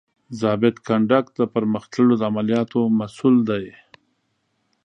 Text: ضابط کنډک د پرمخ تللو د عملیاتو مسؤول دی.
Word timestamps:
ضابط 0.39 0.75
کنډک 0.87 1.25
د 1.37 1.39
پرمخ 1.53 1.83
تللو 1.91 2.15
د 2.19 2.21
عملیاتو 2.29 2.81
مسؤول 2.99 3.35
دی. 3.49 3.65